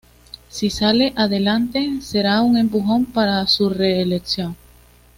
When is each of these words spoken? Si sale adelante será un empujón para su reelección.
Si 0.49 0.71
sale 0.71 1.13
adelante 1.15 2.01
será 2.01 2.41
un 2.41 2.57
empujón 2.57 3.05
para 3.05 3.45
su 3.45 3.69
reelección. 3.69 4.57